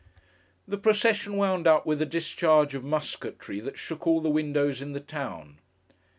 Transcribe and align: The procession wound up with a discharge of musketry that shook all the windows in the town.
The 0.67 0.79
procession 0.79 1.37
wound 1.37 1.67
up 1.67 1.85
with 1.85 2.01
a 2.01 2.07
discharge 2.07 2.73
of 2.73 2.83
musketry 2.83 3.59
that 3.59 3.77
shook 3.77 4.07
all 4.07 4.19
the 4.19 4.29
windows 4.31 4.81
in 4.81 4.93
the 4.93 4.99
town. 4.99 5.59